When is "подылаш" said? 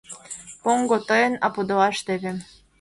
1.53-1.97